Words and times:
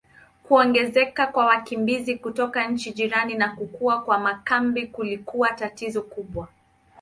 Kuongezeka 0.43 1.27
kwa 1.27 1.45
wakimbizi 1.45 2.17
kutoka 2.17 2.67
nchi 2.67 2.93
jirani 2.93 3.35
na 3.35 3.55
kukua 3.55 4.01
kwa 4.01 4.17
makambi 4.19 4.87
kulikuwa 4.87 5.49
tatizo 5.53 6.01
kubwa. 6.01 6.47